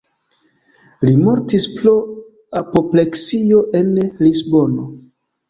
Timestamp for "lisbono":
4.25-4.89